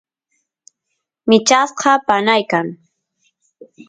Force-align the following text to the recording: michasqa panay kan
michasqa 1.27 1.91
panay 2.07 2.41
kan 2.51 2.67